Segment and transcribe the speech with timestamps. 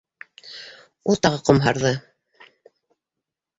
[1.13, 1.93] Ул тағы ҡомһарҙы.